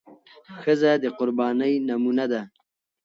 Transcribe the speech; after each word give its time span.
ښځه 0.61 0.91
د 1.03 1.05
قربانۍ 1.17 1.73
نمونه 1.87 2.25
ده. 2.31 2.41